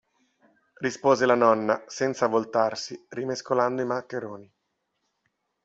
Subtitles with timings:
[0.79, 4.51] Rispose la nonna, senza voltarsi, rimescolando i maccheroni.